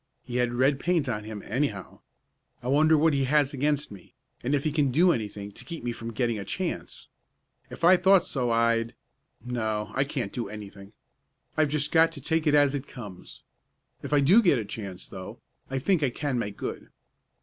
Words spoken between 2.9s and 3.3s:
what he